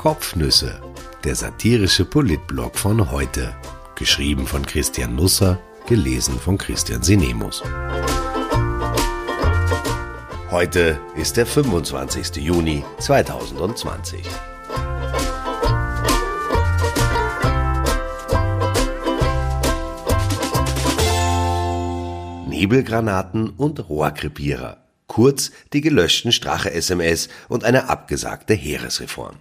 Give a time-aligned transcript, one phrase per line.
[0.00, 0.80] Kopfnüsse,
[1.24, 3.54] der satirische Politblog von heute.
[3.96, 7.62] Geschrieben von Christian Nusser, gelesen von Christian Sinemus.
[10.50, 12.36] Heute ist der 25.
[12.36, 14.22] Juni 2020.
[22.48, 24.78] Nebelgranaten und Rohrkrepierer.
[25.08, 29.36] Kurz die gelöschten Strache-SMS und eine abgesagte Heeresreform.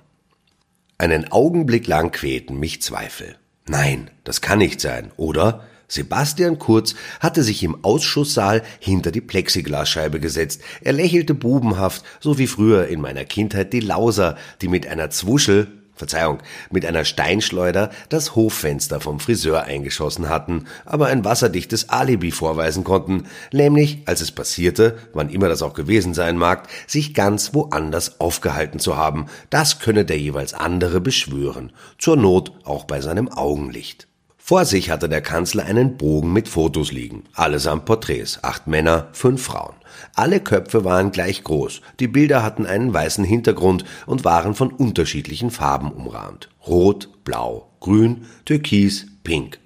[1.02, 3.38] Einen Augenblick lang quälten mich Zweifel.
[3.66, 5.64] Nein, das kann nicht sein, oder?
[5.88, 10.62] Sebastian Kurz hatte sich im Ausschusssaal hinter die Plexiglasscheibe gesetzt.
[10.82, 15.68] Er lächelte bubenhaft, so wie früher in meiner Kindheit die Lauser, die mit einer Zwuschel
[16.00, 16.40] Verzeihung,
[16.72, 23.26] mit einer Steinschleuder das Hoffenster vom Friseur eingeschossen hatten, aber ein wasserdichtes Alibi vorweisen konnten,
[23.52, 28.80] nämlich, als es passierte, wann immer das auch gewesen sein mag, sich ganz woanders aufgehalten
[28.80, 29.28] zu haben.
[29.50, 34.09] Das könne der jeweils andere beschwören, zur Not auch bei seinem Augenlicht.
[34.50, 39.44] Vor sich hatte der Kanzler einen Bogen mit Fotos liegen, allesamt Porträts, acht Männer, fünf
[39.44, 39.76] Frauen.
[40.16, 45.52] Alle Köpfe waren gleich groß, die Bilder hatten einen weißen Hintergrund und waren von unterschiedlichen
[45.52, 46.50] Farben umrahmt.
[46.66, 49.60] Rot, blau, grün, türkis, pink.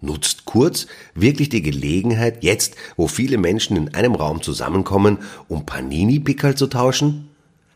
[0.00, 5.18] Nutzt Kurz wirklich die Gelegenheit, jetzt, wo viele Menschen in einem Raum zusammenkommen,
[5.48, 7.29] um Panini-Pickel zu tauschen?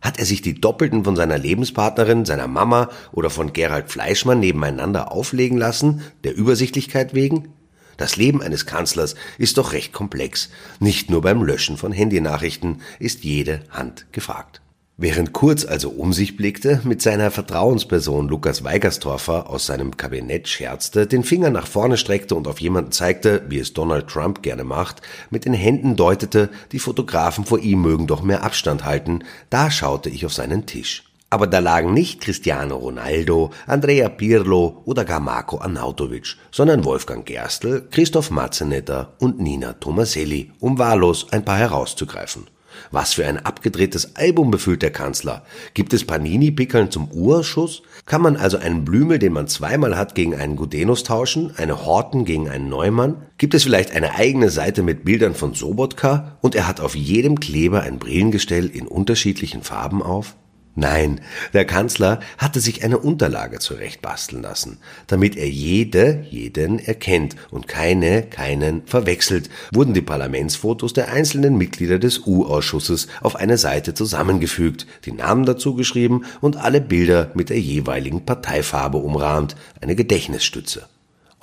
[0.04, 5.10] Hat er sich die Doppelten von seiner Lebenspartnerin, seiner Mama oder von Gerald Fleischmann nebeneinander
[5.10, 7.48] auflegen lassen, der Übersichtlichkeit wegen?
[7.96, 10.50] Das Leben eines Kanzlers ist doch recht komplex.
[10.78, 14.60] Nicht nur beim Löschen von Handynachrichten ist jede Hand gefragt.
[14.96, 21.08] Während Kurz also um sich blickte, mit seiner Vertrauensperson Lukas Weigerstorfer aus seinem Kabinett scherzte,
[21.08, 25.02] den Finger nach vorne streckte und auf jemanden zeigte, wie es Donald Trump gerne macht,
[25.30, 30.10] mit den Händen deutete, die Fotografen vor ihm mögen doch mehr Abstand halten, da schaute
[30.10, 31.02] ich auf seinen Tisch.
[31.28, 37.88] Aber da lagen nicht Cristiano Ronaldo, Andrea Pirlo oder gar Marco Arnautovic, sondern Wolfgang Gerstl,
[37.90, 42.53] Christoph Matzenetter und Nina Tomaselli, um wahllos ein paar herauszugreifen.
[42.90, 45.44] Was für ein abgedrehtes Album befüllt der Kanzler.
[45.74, 47.82] Gibt es Panini-Pickeln zum Urschuss?
[48.06, 51.52] Kann man also einen Blümel, den man zweimal hat, gegen einen Gudenus tauschen?
[51.56, 53.26] Eine Horten gegen einen Neumann?
[53.38, 56.38] Gibt es vielleicht eine eigene Seite mit Bildern von Sobotka?
[56.40, 60.36] Und er hat auf jedem Kleber ein Brillengestell in unterschiedlichen Farben auf?
[60.76, 61.20] Nein,
[61.52, 68.22] der Kanzler hatte sich eine Unterlage zurechtbasteln lassen, damit er jede, jeden erkennt und keine,
[68.22, 75.12] keinen verwechselt, wurden die Parlamentsfotos der einzelnen Mitglieder des U-Ausschusses auf eine Seite zusammengefügt, die
[75.12, 80.88] Namen dazu geschrieben und alle Bilder mit der jeweiligen Parteifarbe umrahmt, eine Gedächtnisstütze.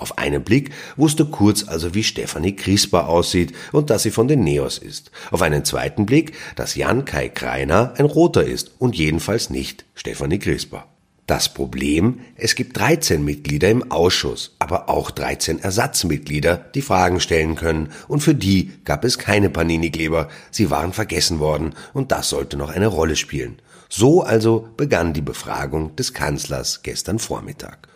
[0.02, 4.42] Auf einen Blick wusste Kurz also, wie Stefanie Crispa aussieht und dass sie von den
[4.42, 5.12] Neos ist.
[5.30, 10.40] Auf einen zweiten Blick, dass Jan Kai Kreiner ein Roter ist und jedenfalls nicht Stefanie
[10.40, 10.88] Crispa.
[11.28, 17.54] Das Problem, es gibt 13 Mitglieder im Ausschuss, aber auch 13 Ersatzmitglieder, die Fragen stellen
[17.54, 22.56] können, und für die gab es keine Panini-Kleber, sie waren vergessen worden, und das sollte
[22.56, 23.62] noch eine Rolle spielen.
[23.88, 27.86] So also begann die Befragung des Kanzlers gestern Vormittag.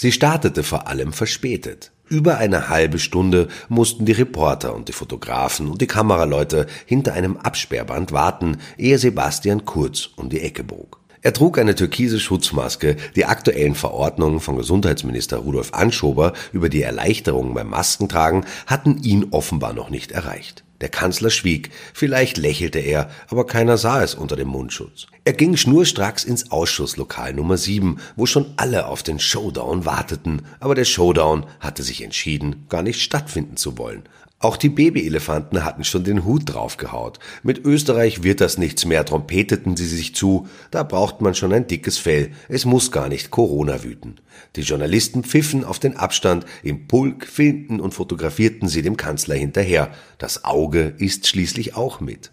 [0.00, 1.92] Sie startete vor allem verspätet.
[2.08, 7.36] Über eine halbe Stunde mussten die Reporter und die Fotografen und die Kameraleute hinter einem
[7.36, 10.99] Absperrband warten, ehe Sebastian Kurz um die Ecke bog.
[11.22, 12.96] Er trug eine türkise Schutzmaske.
[13.14, 19.74] Die aktuellen Verordnungen von Gesundheitsminister Rudolf Anschober über die Erleichterungen beim Maskentragen hatten ihn offenbar
[19.74, 20.64] noch nicht erreicht.
[20.80, 25.08] Der Kanzler schwieg, vielleicht lächelte er, aber keiner sah es unter dem Mundschutz.
[25.26, 30.74] Er ging schnurstracks ins Ausschusslokal Nummer 7, wo schon alle auf den Showdown warteten, aber
[30.74, 34.04] der Showdown hatte sich entschieden, gar nicht stattfinden zu wollen.
[34.42, 37.18] Auch die Babyelefanten hatten schon den Hut draufgehaut.
[37.42, 40.48] Mit Österreich wird das nichts mehr, trompeteten sie sich zu.
[40.70, 42.30] Da braucht man schon ein dickes Fell.
[42.48, 44.16] Es muss gar nicht Corona wüten.
[44.56, 49.90] Die Journalisten pfiffen auf den Abstand, im Pulk filmten und fotografierten sie dem Kanzler hinterher.
[50.16, 52.32] Das Auge ist schließlich auch mit.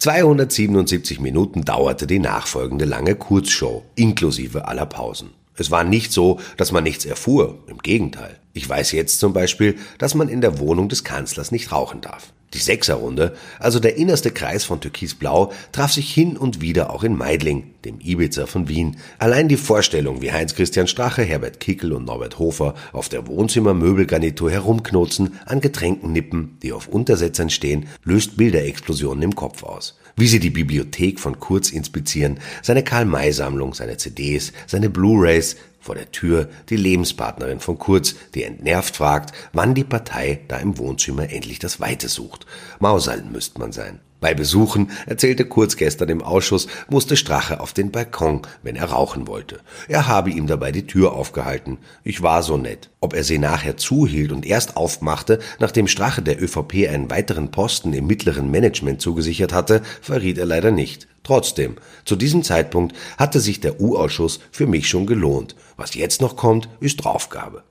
[0.00, 5.30] 277 Minuten dauerte die nachfolgende lange Kurzshow, inklusive aller Pausen.
[5.58, 8.38] Es war nicht so, dass man nichts erfuhr, im Gegenteil.
[8.54, 12.32] Ich weiß jetzt zum Beispiel, dass man in der Wohnung des Kanzlers nicht rauchen darf.
[12.54, 17.14] Die Sechserrunde, also der innerste Kreis von Türkisblau, traf sich hin und wieder auch in
[17.14, 18.96] Meidling, dem Ibiza von Wien.
[19.18, 25.38] Allein die Vorstellung, wie Heinz-Christian Strache, Herbert Kickel und Norbert Hofer auf der Wohnzimmermöbelgarnitur herumknotzen,
[25.44, 29.98] an Getränken nippen, die auf Untersetzern stehen, löst Bilderexplosionen im Kopf aus.
[30.18, 36.10] Wie sie die Bibliothek von Kurz inspizieren, seine Karl-May-Sammlung, seine CDs, seine Blu-rays, vor der
[36.10, 41.60] Tür die Lebenspartnerin von Kurz, die entnervt fragt, wann die Partei da im Wohnzimmer endlich
[41.60, 42.46] das Weite sucht.
[42.80, 44.00] Mausallen müsste man sein.
[44.20, 49.28] Bei Besuchen, erzählte Kurz gestern im Ausschuss, musste Strache auf den Balkon, wenn er rauchen
[49.28, 49.60] wollte.
[49.86, 51.78] Er habe ihm dabei die Tür aufgehalten.
[52.02, 52.90] Ich war so nett.
[53.00, 57.92] Ob er sie nachher zuhielt und erst aufmachte, nachdem Strache der ÖVP einen weiteren Posten
[57.92, 61.06] im mittleren Management zugesichert hatte, verriet er leider nicht.
[61.22, 65.54] Trotzdem, zu diesem Zeitpunkt hatte sich der U-Ausschuss für mich schon gelohnt.
[65.76, 67.62] Was jetzt noch kommt, ist Draufgabe.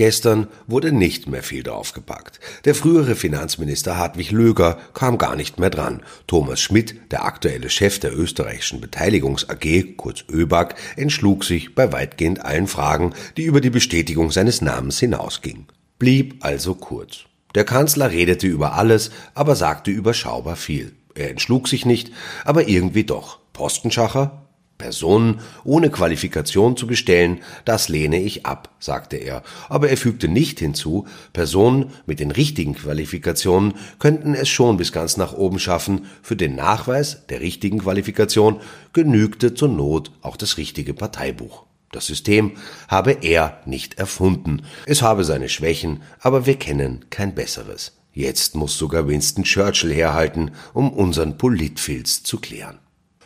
[0.00, 2.40] Gestern wurde nicht mehr viel draufgepackt.
[2.64, 6.02] Der frühere Finanzminister Hartwig Löger kam gar nicht mehr dran.
[6.26, 12.42] Thomas Schmidt, der aktuelle Chef der österreichischen Beteiligungs AG, kurz ÖBAG, entschlug sich bei weitgehend
[12.46, 15.66] allen Fragen, die über die Bestätigung seines Namens hinausgingen.
[15.98, 17.24] Blieb also kurz.
[17.54, 20.94] Der Kanzler redete über alles, aber sagte überschaubar viel.
[21.14, 22.10] Er entschlug sich nicht,
[22.46, 23.38] aber irgendwie doch.
[23.52, 24.39] Postenschacher?
[24.80, 30.58] Personen ohne Qualifikation zu bestellen, das lehne ich ab, sagte er, aber er fügte nicht
[30.58, 36.34] hinzu, Personen mit den richtigen Qualifikationen könnten es schon bis ganz nach oben schaffen, für
[36.34, 38.60] den Nachweis der richtigen Qualifikation
[38.92, 41.64] genügte zur Not auch das richtige Parteibuch.
[41.92, 42.52] Das System
[42.88, 47.92] habe er nicht erfunden, es habe seine Schwächen, aber wir kennen kein besseres.
[48.12, 52.78] Jetzt muss sogar Winston Churchill herhalten, um unseren Politfilz zu klären.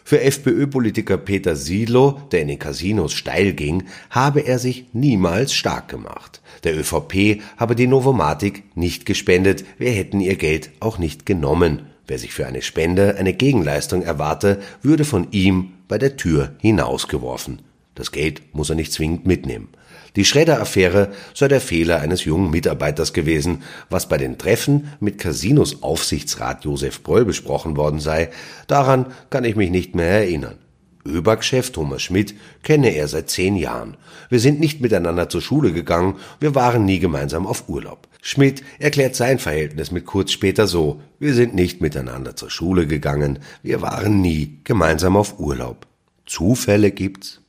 [0.07, 5.89] Für FPÖ-Politiker Peter Siedlow, der in den Casinos steil ging, habe er sich niemals stark
[5.89, 6.43] gemacht.
[6.63, 11.87] Der ÖVP habe die Novomatic nicht gespendet, wir hätten ihr Geld auch nicht genommen.
[12.07, 17.63] Wer sich für eine Spende eine Gegenleistung erwarte, würde von ihm bei der Tür hinausgeworfen.
[17.95, 19.69] Das Geld muss er nicht zwingend mitnehmen.
[20.17, 23.63] Die Schredder-Affäre sei der Fehler eines jungen Mitarbeiters gewesen.
[23.91, 28.31] Was bei den Treffen mit Casinos Aufsichtsrat Josef Bröll besprochen worden sei,
[28.69, 30.59] daran kann ich mich nicht mehr erinnern.
[31.07, 33.97] ÖBAG-Chef Thomas Schmidt kenne er seit zehn Jahren.
[34.31, 38.09] Wir sind nicht miteinander zur Schule gegangen, wir waren nie gemeinsam auf Urlaub.
[38.23, 43.41] Schmidt erklärt sein Verhältnis mit kurz später so, wir sind nicht miteinander zur Schule gegangen,
[43.63, 45.87] wir waren nie gemeinsam auf Urlaub.
[46.25, 47.44] Zufälle gibt's?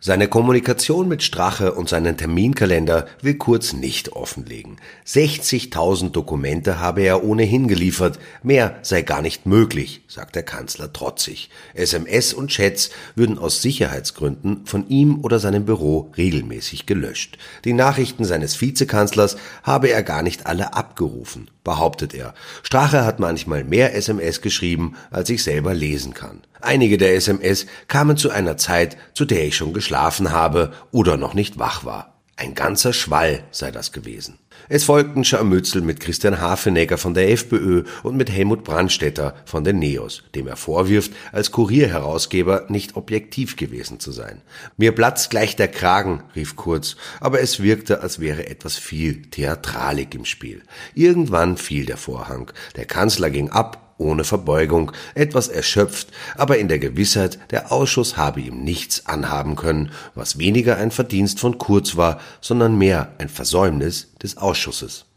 [0.00, 4.76] Seine Kommunikation mit Strache und seinen Terminkalender will Kurz nicht offenlegen.
[5.04, 11.50] 60.000 Dokumente habe er ohnehin geliefert, mehr sei gar nicht möglich, sagt der Kanzler trotzig.
[11.74, 17.36] SMS und Chats würden aus Sicherheitsgründen von ihm oder seinem Büro regelmäßig gelöscht.
[17.64, 22.34] Die Nachrichten seines Vizekanzlers habe er gar nicht alle abgerufen, behauptet er.
[22.62, 26.42] Strache hat manchmal mehr SMS geschrieben, als ich selber lesen kann.
[26.60, 31.34] Einige der SMS kamen zu einer Zeit, zu der ich schon geschlafen habe oder noch
[31.34, 32.18] nicht wach war.
[32.36, 34.38] Ein ganzer Schwall sei das gewesen.
[34.68, 39.80] Es folgten Scharmützel mit Christian Hafenegger von der FPÖ und mit Helmut Brandstetter von den
[39.80, 44.42] NEOS, dem er vorwirft, als Kurierherausgeber nicht objektiv gewesen zu sein.
[44.76, 50.14] Mir platzt gleich der Kragen, rief Kurz, aber es wirkte, als wäre etwas viel Theatralik
[50.14, 50.62] im Spiel.
[50.94, 52.52] Irgendwann fiel der Vorhang.
[52.76, 58.40] Der Kanzler ging ab ohne Verbeugung, etwas erschöpft, aber in der Gewissheit, der Ausschuss habe
[58.40, 64.08] ihm nichts anhaben können, was weniger ein Verdienst von Kurz war, sondern mehr ein Versäumnis
[64.22, 65.07] des Ausschusses.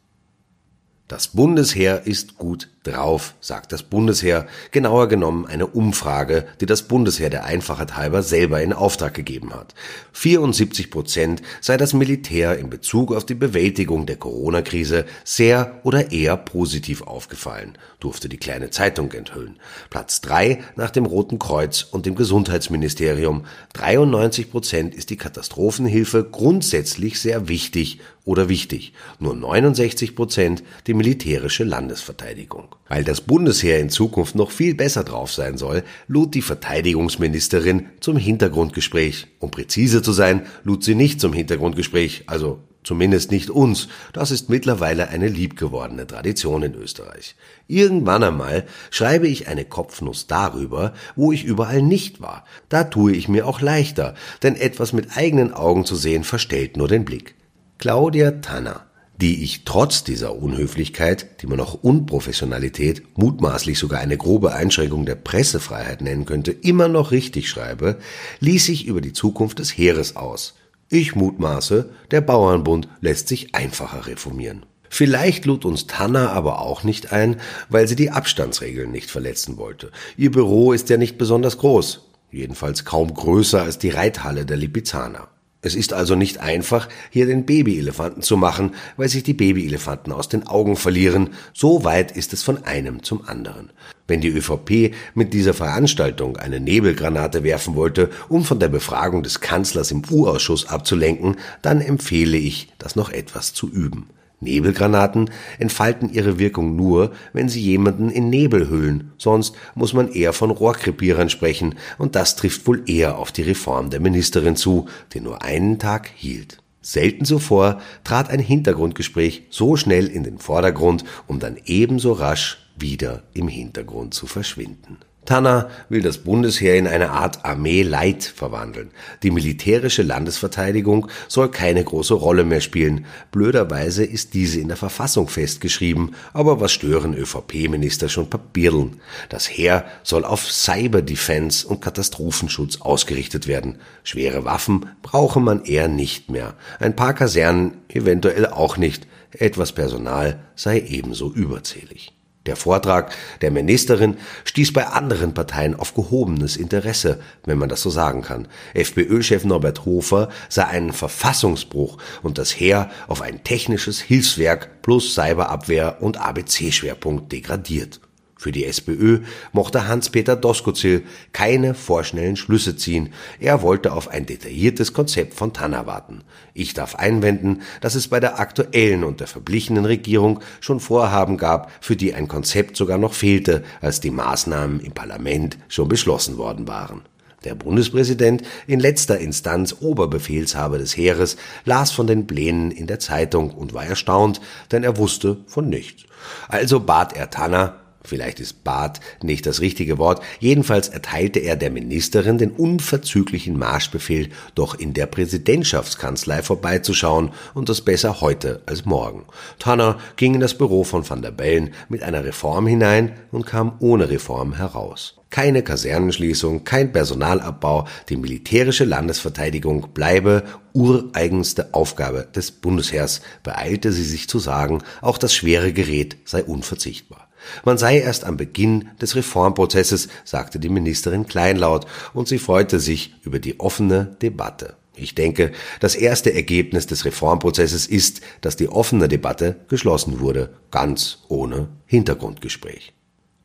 [1.11, 7.29] Das Bundesheer ist gut drauf, sagt das Bundesheer, genauer genommen eine Umfrage, die das Bundesheer
[7.29, 9.75] der Einfachheit halber selber in Auftrag gegeben hat.
[10.13, 16.37] 74 Prozent sei das Militär in Bezug auf die Bewältigung der Corona-Krise sehr oder eher
[16.37, 19.59] positiv aufgefallen, durfte die kleine Zeitung enthüllen.
[19.89, 23.45] Platz drei nach dem Roten Kreuz und dem Gesundheitsministerium.
[23.73, 28.93] 93 Prozent ist die Katastrophenhilfe grundsätzlich sehr wichtig oder wichtig.
[29.19, 32.75] Nur 69 Prozent die militärische Landesverteidigung.
[32.87, 38.17] Weil das Bundesheer in Zukunft noch viel besser drauf sein soll, lud die Verteidigungsministerin zum
[38.17, 39.25] Hintergrundgespräch.
[39.39, 43.87] Um präzise zu sein, lud sie nicht zum Hintergrundgespräch, also zumindest nicht uns.
[44.13, 47.35] Das ist mittlerweile eine liebgewordene Tradition in Österreich.
[47.67, 52.45] Irgendwann einmal schreibe ich eine Kopfnuss darüber, wo ich überall nicht war.
[52.69, 56.87] Da tue ich mir auch leichter, denn etwas mit eigenen Augen zu sehen verstellt nur
[56.87, 57.33] den Blick.
[57.79, 58.90] Claudia Tanner
[59.21, 65.15] die ich trotz dieser Unhöflichkeit, die man auch Unprofessionalität, mutmaßlich sogar eine grobe Einschränkung der
[65.15, 67.99] Pressefreiheit nennen könnte, immer noch richtig schreibe,
[68.39, 70.55] ließ sich über die Zukunft des Heeres aus.
[70.89, 74.65] Ich mutmaße, der Bauernbund lässt sich einfacher reformieren.
[74.89, 79.91] Vielleicht lud uns Tanner aber auch nicht ein, weil sie die Abstandsregeln nicht verletzen wollte.
[80.17, 85.29] Ihr Büro ist ja nicht besonders groß, jedenfalls kaum größer als die Reithalle der Lipizzaner.
[85.63, 90.27] Es ist also nicht einfach, hier den Babyelefanten zu machen, weil sich die Babyelefanten aus
[90.27, 91.31] den Augen verlieren.
[91.53, 93.69] So weit ist es von einem zum anderen.
[94.07, 99.39] Wenn die ÖVP mit dieser Veranstaltung eine Nebelgranate werfen wollte, um von der Befragung des
[99.39, 104.07] Kanzlers im U-Ausschuss abzulenken, dann empfehle ich, das noch etwas zu üben.
[104.41, 105.29] Nebelgranaten
[105.59, 110.51] entfalten ihre Wirkung nur, wenn sie jemanden in Nebel hüllen, sonst muss man eher von
[110.51, 115.43] Rohrkrepierern sprechen, und das trifft wohl eher auf die Reform der Ministerin zu, die nur
[115.43, 116.57] einen Tag hielt.
[116.81, 123.21] Selten zuvor trat ein Hintergrundgespräch so schnell in den Vordergrund, um dann ebenso rasch wieder
[123.33, 124.97] im Hintergrund zu verschwinden.
[125.25, 128.89] Tanner will das Bundesheer in eine Art Armee Light verwandeln.
[129.21, 133.05] Die militärische Landesverteidigung soll keine große Rolle mehr spielen.
[133.31, 138.99] Blöderweise ist diese in der Verfassung festgeschrieben, aber was stören ÖVP-Minister schon Papierln?
[139.29, 143.77] Das Heer soll auf Cyber-Defense und Katastrophenschutz ausgerichtet werden.
[144.03, 146.55] Schwere Waffen brauche man eher nicht mehr.
[146.79, 149.05] Ein paar Kasernen eventuell auch nicht.
[149.31, 152.11] Etwas Personal sei ebenso überzählig.
[152.47, 157.91] Der Vortrag der Ministerin stieß bei anderen Parteien auf gehobenes Interesse, wenn man das so
[157.91, 158.47] sagen kann.
[158.73, 166.01] FPÖ-Chef Norbert Hofer sah einen Verfassungsbruch und das Heer auf ein technisches Hilfswerk plus Cyberabwehr
[166.01, 167.99] und ABC-Schwerpunkt degradiert.
[168.41, 169.19] Für die SPÖ
[169.51, 173.13] mochte Hans-Peter Doskozil keine vorschnellen Schlüsse ziehen.
[173.39, 176.23] Er wollte auf ein detailliertes Konzept von Tanner warten.
[176.55, 181.71] Ich darf einwenden, dass es bei der aktuellen und der verblichenen Regierung schon Vorhaben gab,
[181.81, 186.67] für die ein Konzept sogar noch fehlte, als die Maßnahmen im Parlament schon beschlossen worden
[186.67, 187.01] waren.
[187.43, 193.51] Der Bundespräsident, in letzter Instanz Oberbefehlshaber des Heeres, las von den Plänen in der Zeitung
[193.51, 196.05] und war erstaunt, denn er wusste von nichts.
[196.47, 200.21] Also bat er Tanner, Vielleicht ist bat nicht das richtige Wort.
[200.39, 207.81] Jedenfalls erteilte er der Ministerin den unverzüglichen Marschbefehl, doch in der Präsidentschaftskanzlei vorbeizuschauen und das
[207.81, 209.25] besser heute als morgen.
[209.59, 213.73] Tanner ging in das Büro von Van der Bellen mit einer Reform hinein und kam
[213.79, 215.15] ohne Reform heraus.
[215.29, 220.43] Keine Kasernenschließung, kein Personalabbau, die militärische Landesverteidigung bleibe
[220.73, 227.30] ureigenste Aufgabe des Bundesheers, beeilte sie sich zu sagen, auch das schwere Gerät sei unverzichtbar.
[227.63, 233.15] Man sei erst am Beginn des Reformprozesses, sagte die Ministerin kleinlaut, und sie freute sich
[233.23, 234.75] über die offene Debatte.
[234.95, 241.19] Ich denke, das erste Ergebnis des Reformprozesses ist, dass die offene Debatte geschlossen wurde, ganz
[241.29, 242.93] ohne Hintergrundgespräch.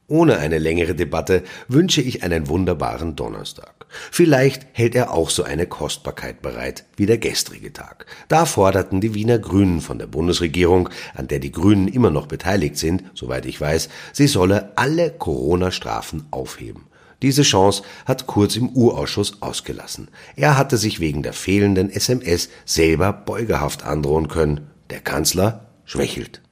[0.09, 3.87] Ohne eine längere Debatte wünsche ich einen wunderbaren Donnerstag.
[4.13, 8.07] Vielleicht hält er auch so eine Kostbarkeit bereit wie der gestrige Tag.
[8.29, 12.77] Da forderten die Wiener Grünen von der Bundesregierung, an der die Grünen immer noch beteiligt
[12.77, 16.85] sind, soweit ich weiß, sie solle alle Corona-Strafen aufheben.
[17.23, 20.09] Diese Chance hat Kurz im Urausschuss ausgelassen.
[20.37, 24.69] Er hatte sich wegen der fehlenden SMS selber Beugehaft androhen können.
[24.91, 26.43] Der Kanzler schwächelt.